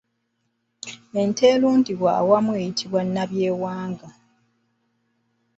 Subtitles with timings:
[1.21, 4.09] Ente erundirwa awamu eyitibwa nabyewanga.